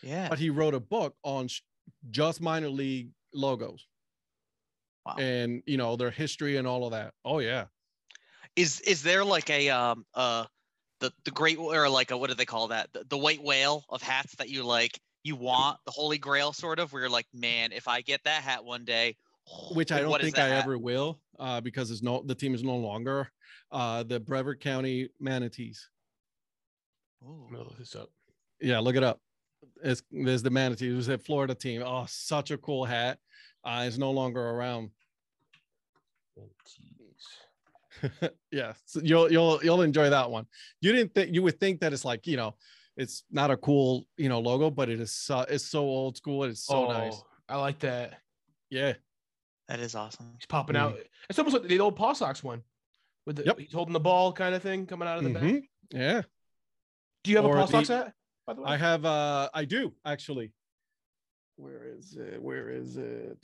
[0.06, 0.28] Yeah.
[0.28, 1.48] but he wrote a book on
[2.10, 3.86] just minor league logos
[5.04, 5.16] Wow.
[5.18, 7.66] and you know their history and all of that oh yeah
[8.56, 10.46] Is is there like a um uh
[11.00, 13.84] the the great or like a what do they call that the, the white whale
[13.88, 17.26] of hats that you like you want the holy grail sort of where you're like
[17.32, 19.16] man if I get that hat one day
[19.72, 22.64] which I don't think I hat?" ever will, uh, because it's no the team is
[22.64, 23.30] no longer
[23.70, 25.88] uh, the Brevard County Manatees.
[27.24, 28.10] Oh, I'm gonna look this up.
[28.60, 29.20] Yeah, look it up.
[29.82, 31.82] It's there's the manatee It was a Florida team.
[31.84, 33.18] Oh, such a cool hat.
[33.64, 34.90] Uh, it's no longer around.
[38.52, 40.46] yeah, so you'll you'll you'll enjoy that one.
[40.80, 42.54] You didn't think you would think that it's like you know,
[42.96, 46.44] it's not a cool you know logo, but it is so, it's so old school.
[46.44, 47.14] It's so nice.
[47.16, 48.20] Oh, I like that.
[48.70, 48.94] Yeah,
[49.68, 50.98] that is awesome He's popping out.
[51.30, 52.62] It's almost like the old Paw Sox one,
[53.24, 53.58] with the Yep.
[53.60, 55.42] he's holding the ball kind of thing coming out of the back.
[55.42, 55.62] Mhm.
[55.92, 56.22] yeah.
[57.24, 58.12] Do you have a Or Paw Sox the- hat?
[58.46, 60.52] By the way, I have uh I do actually.
[61.56, 62.40] Where is it?
[62.40, 63.38] Where is it?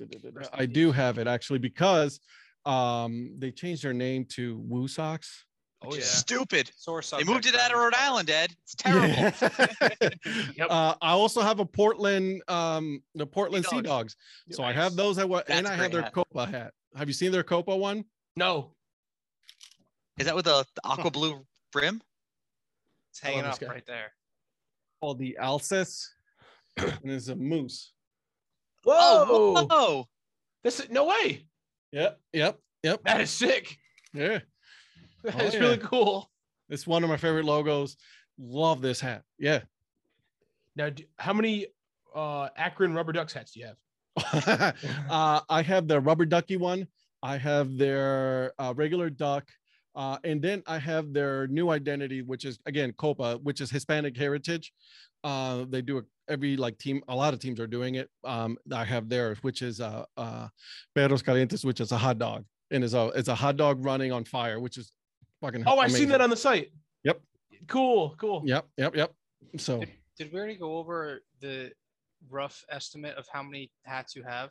[0.53, 2.21] I do have it actually because
[2.65, 5.45] um they changed their name to Woo Sox.
[5.83, 6.05] oh Which yeah.
[6.05, 9.09] stupid Sore they moved it subject out of Rhode Island Ed it's terrible
[10.57, 10.67] Yep.
[10.71, 14.15] uh, I also have a Portland um the Portland Sea Dogs.
[14.15, 14.57] Dogs.
[14.57, 16.12] So I have those I wa- and I have their hat.
[16.15, 16.73] Copa hat.
[16.95, 18.05] Have you seen their Copa one?
[18.37, 18.75] No.
[20.19, 22.01] is that with the, the aqua blue brim
[23.11, 24.12] It's hanging up right there.
[25.03, 26.07] Called the Alces.
[26.77, 27.93] and it's a moose.
[28.85, 29.27] Whoa!
[29.29, 30.09] oh whoa
[30.62, 31.45] This no way.
[31.91, 33.03] Yep, yep, yep.
[33.05, 33.77] That is sick.
[34.15, 34.38] Yeah.
[35.25, 36.31] That Oh, is really cool.
[36.69, 37.97] It's one of my favorite logos.
[38.38, 39.23] Love this hat.
[39.41, 39.62] Yeah.
[40.77, 41.67] Now, do, how many
[42.15, 44.75] uh Akron Rubber Ducks hats do you have?
[45.11, 46.87] uh, I have the rubber ducky one.
[47.25, 49.49] I have their uh, regular duck.
[49.94, 54.16] Uh, and then I have their new identity, which is again Copa, which is Hispanic
[54.16, 54.72] heritage.
[55.22, 57.02] Uh, they do it every like team.
[57.09, 58.09] A lot of teams are doing it.
[58.24, 60.48] Um, I have theirs, which is uh, uh,
[60.94, 64.12] Perros Calientes, which is a hot dog, and it's a it's a hot dog running
[64.12, 64.92] on fire, which is
[65.40, 65.64] fucking.
[65.66, 66.72] Oh, I've seen that on the site.
[67.05, 67.20] Yep.
[67.68, 68.14] Cool.
[68.18, 68.42] Cool.
[68.46, 69.12] Yep, yep, yep.
[69.59, 71.72] So Did, did we already go over the
[72.31, 74.50] rough estimate of how many hats you have?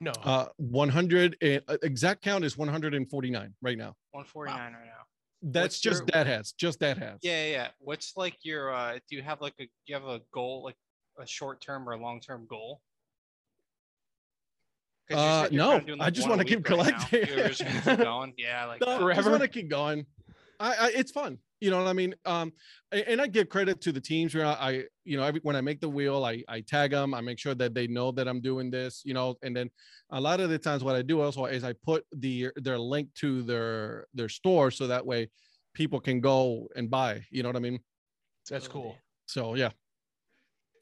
[0.00, 0.12] No.
[0.22, 3.94] uh, 100 and, uh, exact count is 149 right now.
[4.10, 4.90] 149 right now.
[5.42, 7.18] That's What's just your- dad hats, just dad hats.
[7.22, 7.68] Yeah, yeah, yeah.
[7.78, 10.76] What's like your uh do you have like a do you have a goal like
[11.18, 12.80] a short term or a long term goal?
[15.12, 17.26] Uh, no, kinda doing, I just wanna keep week right collecting.
[17.26, 18.32] Just keep going.
[18.38, 20.06] Yeah, like No, I just want to keep going.
[20.58, 21.38] I, I it's fun.
[21.60, 22.14] You know what I mean?
[22.26, 22.52] Um,
[22.92, 25.60] and I give credit to the teams where I, I you know, every, when I
[25.62, 27.14] make the wheel, I, I tag them.
[27.14, 29.70] I make sure that they know that I'm doing this, you know, and then
[30.10, 33.14] a lot of the times what I do also is I put the, their link
[33.14, 34.70] to their, their store.
[34.70, 35.30] So that way
[35.72, 37.78] people can go and buy, you know what I mean?
[38.50, 38.98] That's cool.
[39.26, 39.70] So yeah.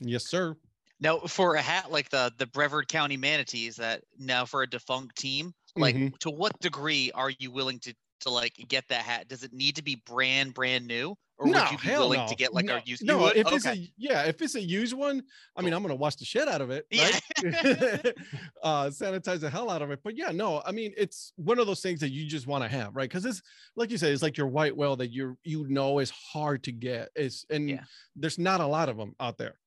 [0.01, 0.57] Yes, sir.
[1.01, 5.17] Now, for a hat like the the Brevard County Manatees, that now for a defunct
[5.17, 6.19] team, Like, Mhm.
[6.19, 9.29] to what degree are you willing to to like get that hat?
[9.29, 12.27] Does it need to be brand brand new, or no, would you be willing no.
[12.27, 13.05] to get like no, a used?
[13.05, 13.37] No, would?
[13.37, 15.23] if it's a yeah, if it's a used one,
[15.57, 17.21] I mean, I'm gonna wash the shit out of it, right?
[18.63, 20.01] uh, sanitize the hell out of it.
[20.03, 22.69] But yeah, no, I mean, it's one of those things that you just want to
[22.69, 23.09] have, right?
[23.09, 23.43] Because it's
[23.77, 26.73] like you said, it's like your white whale that you you know is hard to
[26.73, 27.11] get.
[27.15, 27.85] It's and Yeah.
[28.17, 29.59] there's not a lot of them out there.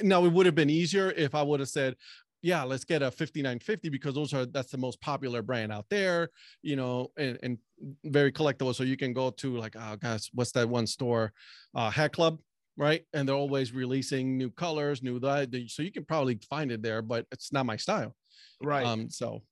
[0.00, 1.96] Now it would have been easier if I would have said,
[2.42, 6.28] yeah, let's get a 5950 because those are that's the most popular brand out there,
[6.62, 7.58] you know, and, and
[8.04, 8.74] very collectible.
[8.74, 11.32] So you can go to like, oh gosh, what's that one store?
[11.74, 12.38] Uh Hat Club,
[12.76, 13.04] right?
[13.14, 15.50] And they're always releasing new colors, new that.
[15.68, 18.14] So you can probably find it there, but it's not my style.
[18.60, 18.84] Right.
[18.84, 19.42] Um, so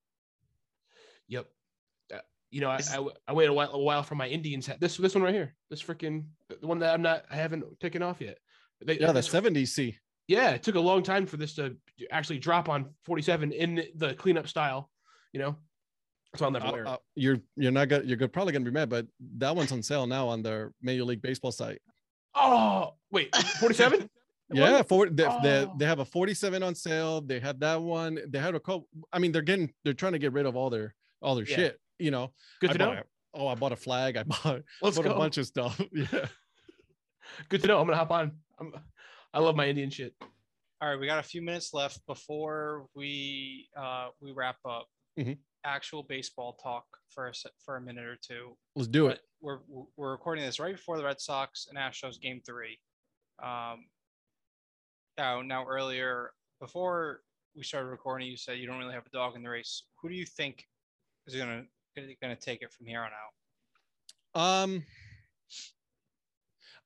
[1.29, 1.47] Yep.
[2.13, 2.19] Uh,
[2.51, 4.67] You know, I, I, I, w- I waited a while, a while for my Indians
[4.67, 4.81] hat.
[4.81, 5.55] This this one right here.
[5.71, 6.25] This freaking
[6.61, 8.39] the one that I'm not I haven't taken off yet.
[8.85, 9.97] They, yeah, the this- 70s C.
[10.31, 11.77] yeah, it took a long time for this to
[12.11, 14.89] actually drop on 47 in the cleanup style.
[15.33, 15.57] You know,
[16.37, 18.89] so I'll never Uh, wear uh, you're you're not gonna you're probably gonna be mad,
[18.89, 19.07] but
[19.39, 21.81] that one's on sale now on their Major League Baseball site.
[22.35, 24.09] oh wait, 47?
[24.53, 25.75] Yeah, for they, they, Oh.
[25.79, 27.21] they have a 47 on sale.
[27.21, 28.19] They had that one.
[28.29, 28.89] They had a couple.
[29.13, 31.55] I mean, they're getting they're trying to get rid of all their all their Yeah.
[31.57, 31.81] shit.
[32.01, 32.91] You know, Good I to know.
[32.93, 34.17] a- oh, I bought a flag.
[34.17, 35.13] I bought, Let's bought go.
[35.13, 35.81] a bunch of stuff.
[35.93, 36.27] Yeah.
[37.49, 37.79] Good to know.
[37.81, 38.33] I'm gonna hop on.
[38.59, 38.73] I'm,
[39.33, 40.15] I love my Indian shit.
[40.83, 44.87] All right, we got a few minutes left before we uh, we wrap up.
[45.19, 45.39] Mhm.
[45.65, 47.33] Actual baseball talk for a
[47.65, 48.57] for a minute or two.
[48.77, 49.21] Let's do it.
[49.41, 49.59] We're
[49.97, 52.79] we're recording this right before the Red Sox and Astros game three.
[53.43, 53.87] Um,
[55.19, 57.21] now now earlier before
[57.55, 59.85] we started recording, you said you don't really have a dog in the race.
[60.01, 60.65] Who do you think
[61.27, 61.65] is gonna
[61.95, 63.11] gonna, gonna take it from here on
[64.35, 64.63] out?
[64.65, 64.87] Um,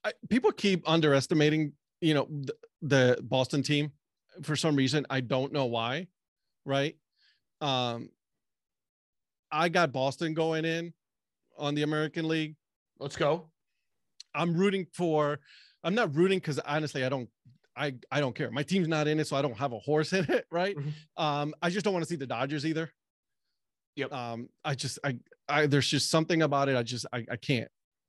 [0.02, 1.72] I, people keep underestimating,
[2.04, 3.92] you know, the, the Boston team
[4.42, 5.06] for some reason.
[5.08, 6.08] I don't know why,
[6.64, 6.96] right?
[7.60, 8.10] Um,
[9.50, 10.92] I got Boston going in
[11.56, 12.56] on the American League.
[12.98, 13.46] Let's go.
[14.34, 15.38] I'm rooting for.
[15.82, 17.28] I'm not rooting because honestly, I don't.
[17.76, 18.50] I I don't care.
[18.50, 20.76] My team's not in it, so I don't have a horse in it, right?
[20.76, 20.92] Mhm.
[21.16, 22.90] Um, I just don't want to see the Dodgers either.
[23.96, 24.12] Yep.
[24.12, 25.16] Um, I just I
[25.48, 26.76] I there's just something about it.
[26.76, 27.68] I just I I can't.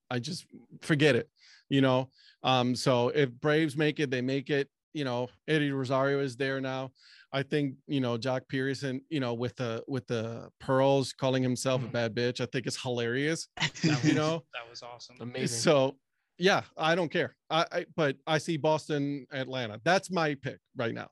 [0.09, 0.45] I just
[0.81, 1.29] forget it.
[1.69, 2.09] You know.
[2.43, 4.69] Um, so if Braves make it, they make it.
[4.93, 6.91] You know, Eddie Rosario is there now.
[7.33, 9.01] I think you know Joc Pederson.
[9.09, 11.91] You know, with the with the pearls calling himself a Mhm.
[11.91, 12.39] bad bitch.
[12.39, 13.47] I think it's hilarious.
[13.83, 14.43] That You know.
[14.53, 15.17] that was awesome.
[15.19, 15.47] Amazing.
[15.59, 15.97] So
[16.37, 17.35] yeah, I don't care.
[17.49, 19.81] I, I but I see Boston, Atlanta.
[19.83, 21.09] That's my pick right now.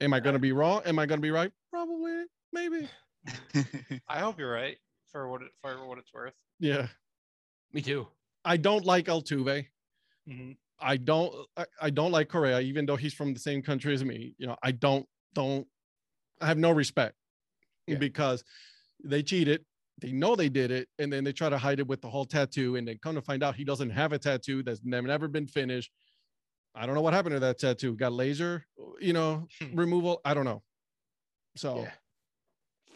[0.00, 0.82] Am I going to be wrong?
[0.86, 1.50] Am I going to be right?
[1.70, 2.88] Probably, maybe.
[4.08, 4.76] I hope you're right
[5.12, 6.32] for what it, for what it's worth.
[6.58, 6.86] Yeah.
[7.72, 8.06] Me too.
[8.44, 9.66] I don't like Altuve.
[10.28, 10.56] Mhm.
[10.78, 11.46] I don't.
[11.56, 14.34] I, I don't like Correa, even though he's from the same country as me.
[14.38, 15.06] You know, I don't.
[15.34, 15.66] Don't.
[16.40, 17.16] I have no respect
[17.86, 17.98] Yeah.
[17.98, 18.42] because
[19.04, 19.64] they cheated.
[20.00, 22.24] They know they did it, and then they try to hide it with the whole
[22.24, 25.28] tattoo, and then come to find out he doesn't have a tattoo that's never, never
[25.28, 25.90] been finished.
[26.74, 27.94] I don't know what happened to that tattoo.
[27.94, 28.64] Got laser,
[29.00, 29.76] you know, Hmm.
[29.78, 30.22] removal.
[30.24, 30.62] I don't know.
[31.56, 31.92] So Yeah.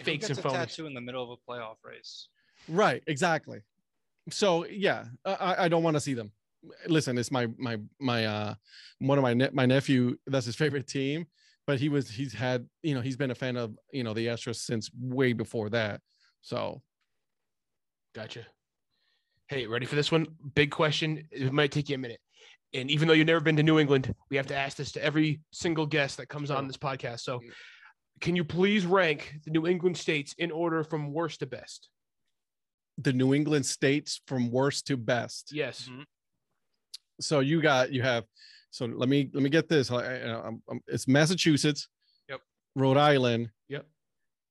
[0.02, 2.28] Fakes and gets a tattoo in the middle of a playoff race.
[2.68, 3.60] right, exactly.
[4.30, 6.32] So yeah, I, I- don't want to see them.
[6.86, 8.54] Listen, it's my my my uh
[8.98, 10.16] one of my ne- my nephew.
[10.26, 11.26] That's his favorite team,
[11.66, 14.28] but he was he's had you know he's been a fan of you know the
[14.28, 16.00] Astros since way before that.
[16.40, 16.82] So
[18.14, 18.46] Gotcha.
[19.48, 20.26] Hey, ready for this one?
[20.54, 21.24] Big question.
[21.30, 22.20] It might take you a minute.
[22.72, 25.04] And even though you've never been to New England, we have to ask this to
[25.04, 27.20] every single guest that comes on this podcast.
[27.20, 27.40] So,
[28.20, 31.88] can you please rank the New England states in order from worst to best?
[32.98, 35.50] The New England states from worst to best.
[35.52, 35.88] Yes.
[35.90, 36.04] Mhm.
[37.20, 38.24] so you got you have
[38.70, 41.88] so let me let me get this I, I, I'm- I'm- it's massachusetts
[42.28, 42.40] Yep.
[42.74, 43.86] rhode island Yep.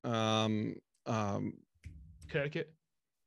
[0.05, 0.75] um
[1.05, 1.53] um
[2.29, 2.73] Connecticut.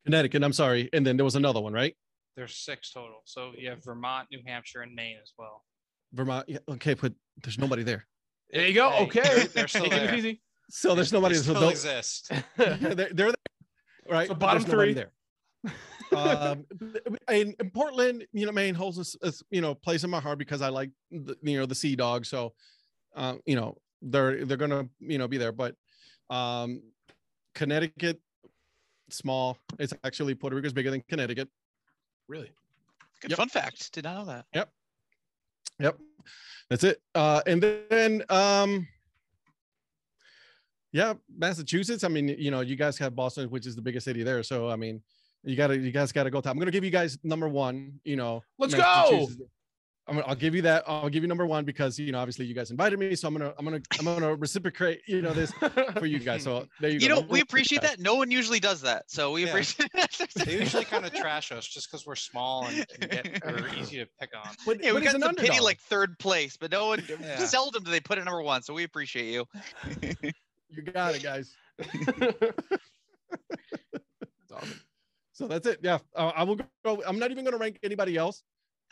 [0.05, 1.95] connecticut i'm sorry and then there was another one right
[2.35, 3.21] There's six total.
[3.25, 5.63] So you have Vermont, New Hampshire, and Maine as well.
[6.13, 8.07] vermont yeah, okay but there's nobody there
[8.51, 8.89] There you go.
[8.89, 9.47] Hey, okay.
[9.53, 10.15] they're still Taking it there.
[10.15, 10.41] easy.
[10.69, 12.31] so there's nobody so still they'll- exist.
[12.57, 13.46] they're, they're there
[14.09, 14.93] right So bottom three.
[14.93, 15.11] there
[16.15, 16.65] um
[17.29, 20.37] in, in portland you know maine holds a, this, you know place in my heart
[20.37, 22.53] because i like the, you know the sea dog so
[23.15, 25.75] um you know they're they're gonna you know be there but
[26.29, 26.81] um
[27.55, 28.21] connecticut
[29.09, 31.49] small it's actually puerto rico's bigger than connecticut
[32.27, 32.51] Really?
[33.21, 33.37] Good Yep.
[33.37, 33.93] fun fact.
[33.93, 34.45] Did not know that.
[34.53, 34.69] Yep,
[35.79, 35.97] yep
[36.69, 38.85] that's it uh and then um
[40.91, 44.23] yeah massachusetts i mean you know you guys have boston which is the biggest city
[44.23, 45.01] there so i mean
[45.43, 48.15] you gotta you guys gotta go to i'm gonna give you guys number one you
[48.15, 49.27] know Let's go!
[50.09, 50.85] I'm gonna, I'll give you that.
[50.87, 53.33] I'll give you number one because you know obviously you guys invited me, so I'm
[53.33, 55.51] gonna I'm gonna I'm gonna reciprocate you know this
[55.99, 56.43] for you guys.
[56.43, 57.03] So there you, go.
[57.03, 57.15] You go.
[57.21, 57.99] know, we appreciate that.
[57.99, 59.49] No one usually does that, so we Yeah.
[59.49, 60.17] appreciate that.
[60.45, 63.97] They usually kind of trash us just because we're small and, and get, are easy
[63.97, 64.55] to pick on.
[64.65, 67.03] But, Yeah, we but he's got an some pity like third place, but no one
[67.21, 67.43] Yeah.
[67.43, 68.63] seldom do they put it number one.
[68.63, 69.43] So we appreciate you.
[70.69, 71.55] You got it, guys.
[71.79, 71.93] That's
[74.53, 74.81] awesome.
[75.37, 75.79] So that's it.
[75.83, 77.03] Yeah, uh, I will go.
[77.05, 78.41] I'm not even gonna rank anybody else.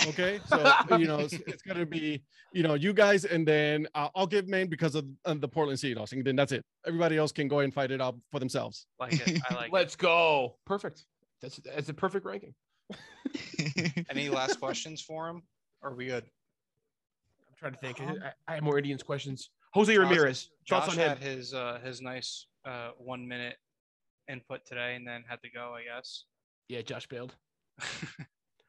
[0.08, 0.58] Okay, so
[0.92, 2.22] you know it's, it's gonna be
[2.54, 5.80] you know you guys, and then uh, I'll give Maine because of, of the Portland
[5.80, 6.64] Seahawks, and then that's it.
[6.86, 8.86] Everybody else can go and fight it out for themselves.
[9.00, 9.42] Like it.
[9.50, 9.72] I like.
[9.72, 10.58] Let's go.
[10.68, 11.06] Perfect.
[11.42, 12.54] That's that's a perfect ranking.
[14.10, 15.42] Any last questions for him?
[15.82, 16.26] Or are we good?
[17.48, 18.02] I'm trying to think.
[18.02, 19.50] Um, I, I have more Indians questions.
[19.76, 20.50] Jose Josh- Ramirez.
[20.68, 21.10] Thoughts Josh on him?
[21.10, 23.58] had his uh, his nice uh, one minute
[24.32, 26.24] input today and then had to go, I guess.
[26.70, 27.36] Yeah, Josh bailed.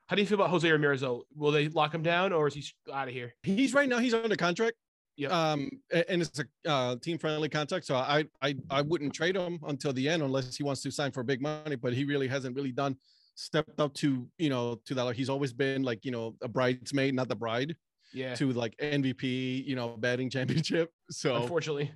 [0.09, 1.25] How do you feel about Jose Ramirez though?
[1.35, 3.35] Will they lock him down or is he out of here?
[3.45, 3.99] He's right now.
[3.99, 4.75] He's under contract.
[5.16, 5.33] Yep.
[5.33, 9.59] Um, and it's a uh, team friendly contract, so I, I I wouldn't trade him
[9.66, 11.77] until the end unless he wants to sign for big money.
[11.77, 12.97] But he really hasn't really done
[13.35, 15.16] stepped up to you know to that.
[15.16, 17.75] He's always been like you know a bridesmaid, not the bride,
[18.12, 18.35] Yeah.
[18.37, 20.92] to like MVP, you know, batting championship.
[21.11, 21.92] So Unfortunately.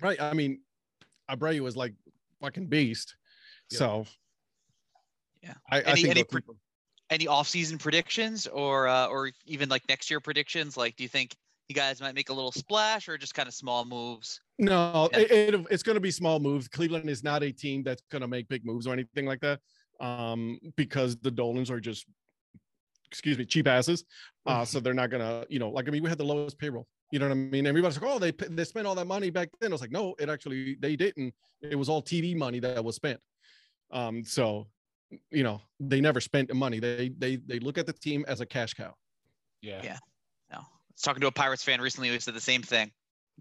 [0.00, 0.60] right, I mean,
[1.30, 1.94] Abreu was like
[2.40, 3.14] fucking beast.
[3.70, 3.78] Yep.
[3.78, 4.06] So
[5.42, 5.54] Yeah.
[5.70, 6.40] I, I Any- think any pre-
[7.10, 10.76] Any off-season predictions, or uh, or even like next year predictions?
[10.76, 11.36] Like, do you think
[11.68, 14.40] you guys might make a little splash, or just kind of small moves?
[14.58, 15.18] No, Yeah.
[15.20, 16.66] it, it- it's going to be small moves.
[16.66, 19.60] Cleveland is not a team that's going to make big moves or anything like that,
[20.00, 22.06] um, because the Dolans are just,
[23.10, 24.04] excuse me, cheap asses.
[24.46, 26.58] Uh, so they're not going to, you know, like I mean, we had the lowest
[26.58, 26.86] payroll.
[27.10, 27.66] You know what I mean?
[27.66, 29.70] Everybody's like, oh, they they spent all that money back then.
[29.70, 31.32] I was like, no, it actually they didn't.
[31.62, 33.20] It was all TV money that was spent.
[33.92, 34.66] Um, so,
[35.30, 36.80] you know, they never spent the money.
[36.80, 38.94] They they they look at the team as a cash cow.
[39.62, 39.80] Yeah.
[39.82, 39.98] Yeah.
[40.50, 42.90] No, I was talking to a Pirates fan recently who said the same thing.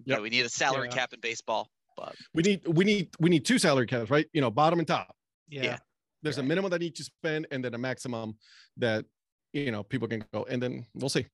[0.06, 0.96] Yeah, we need a salary Yeah.
[0.98, 1.70] cap in baseball.
[1.98, 4.28] But We need we need we need two salary caps, right?
[4.34, 5.16] You know, bottom and top.
[5.50, 5.78] Yeah.
[6.22, 8.38] there's a minimum that you need to spend and then a maximum
[8.78, 9.06] that
[9.54, 11.26] you know people can go and then we'll see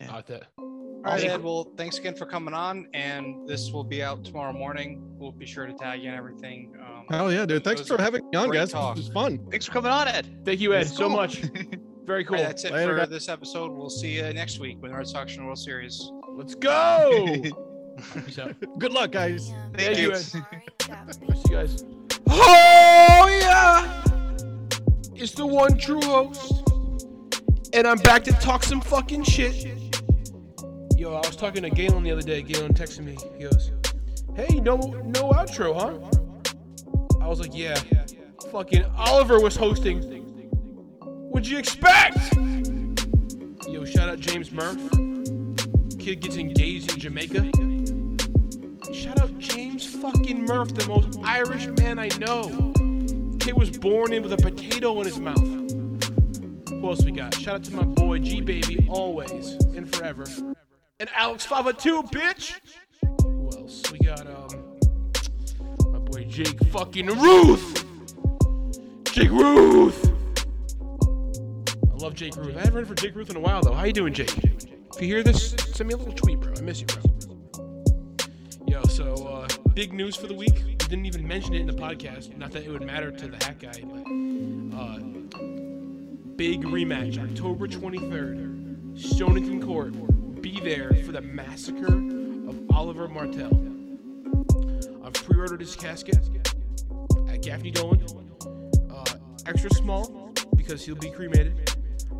[0.00, 0.44] I like that.
[0.58, 0.64] All
[1.04, 1.30] right, Awesome.
[1.30, 1.42] Ed.
[1.44, 2.88] Well, thanks again for coming on.
[2.92, 5.00] And this will be out tomorrow morning.
[5.18, 6.74] We'll be sure to tag you and everything.
[6.80, 8.96] Um, oh yeah dude thanks for having me on guys talk.
[8.96, 10.40] it was fun thanks for coming on, Ed.
[10.44, 11.42] Thank you, Ed, It's so much.
[12.04, 12.36] Very cool.
[12.36, 13.08] right, that's it Later, for guys.
[13.10, 13.70] this episode.
[13.70, 16.10] We'll see you next week with the Red Sox and World Series.
[16.30, 17.26] Let's go.
[18.26, 18.38] Peace
[18.78, 20.12] good luck guys Thank Thank you, you.
[20.14, 20.18] Ed.
[20.18, 21.84] See you guys.
[22.28, 24.02] Oh yeah,
[25.14, 26.71] it's the one true host,
[27.72, 29.66] and I'm back to talk some fucking shit.
[30.96, 32.42] Yo, I was talking to Galen the other day.
[32.42, 33.16] Galen texted me.
[33.36, 33.72] He goes,
[34.36, 35.98] "Hey, no, no outro, huh?"
[37.20, 37.80] I was like, "Yeah."
[38.50, 40.02] Fucking Oliver was hosting.
[41.30, 42.18] What'd you expect?
[43.66, 44.90] Yo, shout out James Murph.
[45.98, 47.50] Kid gets engaged in Jamaica.
[48.92, 52.72] Shout out James fucking Murph, the most Irish man I know.
[53.38, 55.61] Kid was born in with a potato in his mouth.
[56.82, 57.32] Who else we got?
[57.36, 60.24] Shout out to my boy G Baby, always and forever.
[60.98, 62.54] And Alex Fava too, bitch.
[63.22, 63.84] Who else?
[63.92, 64.80] We got um
[65.92, 67.84] my boy Jake fucking Ruth.
[69.12, 70.12] Jake Ruth.
[71.88, 72.56] I love Jake Ruth.
[72.56, 73.74] I haven't heard from Jake Ruth in a while though.
[73.74, 74.36] How you doing, Jake?
[74.36, 76.52] If you hear this, send me a little tweet, bro.
[76.56, 77.00] I miss you, bro.
[78.66, 80.64] Yo, so uh, big news for the week.
[80.66, 82.36] We didn't even mention it in the podcast.
[82.36, 85.11] Not that it would matter to the hat guy, but uh,
[86.36, 89.92] big rematch, October 23rd, Stonington Court.
[90.40, 91.94] Be there for the massacre
[92.48, 93.52] of Oliver Martell.
[95.04, 96.16] I've pre-ordered his casket
[97.28, 98.04] at Gaffney Dolan.
[98.90, 99.04] Uh,
[99.46, 101.70] extra small because he'll be cremated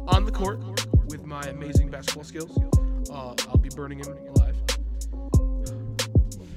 [0.07, 0.61] on the court
[1.07, 2.57] with my amazing basketball skills.
[3.11, 4.57] Uh, I'll be burning him alive.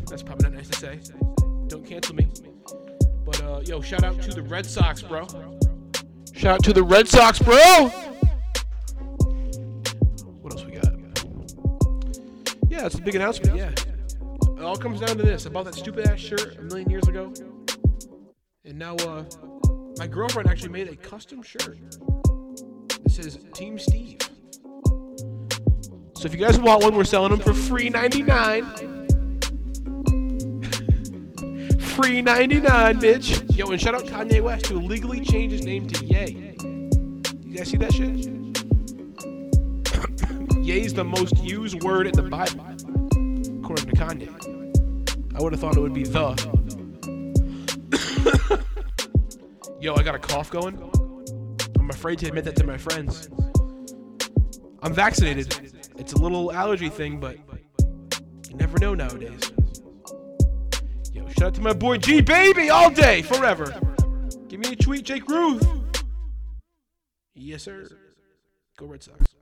[0.08, 1.00] That's probably not nice to say.
[1.68, 2.28] Don't cancel me.
[3.26, 5.28] But uh, yo, shout out to the Red Sox, bro.
[6.36, 7.56] Shout out to the Red Sox, bro.
[10.42, 10.94] What else we got?
[12.68, 13.56] Yeah, it's a big announcement.
[13.56, 15.46] Yeah, it all comes down to this.
[15.46, 17.34] I bought that stupid ass shirt a million years ago,
[18.66, 19.24] and now uh,
[19.98, 21.78] my girlfriend actually made a custom shirt.
[23.06, 24.20] It says Team Steve.
[26.18, 29.05] So if you guys want one, we're selling them for free 99.
[31.96, 33.56] Free 99, bitch.
[33.56, 36.54] Yo, and shout out Kanye West who legally changed his name to Ye.
[37.46, 38.10] You guys see that shit?
[40.66, 42.66] Ye's the most used word in the Bible,
[43.62, 45.36] according to Kanye.
[45.36, 46.36] I would have thought it would be the.
[49.80, 50.78] Yo, I got a cough going.
[51.80, 53.30] I'm afraid to admit that to my friends.
[54.84, 55.48] I'm vaccinated.
[55.98, 57.38] It's a little allergy thing, but
[58.50, 59.50] you never know nowadays.
[61.38, 63.78] Shout out to my boy G Baby all day, forever.
[64.48, 65.68] Give me a tweet, Jake Ruth.
[67.34, 67.90] Yes, sir.
[68.78, 69.35] Go Red Sox.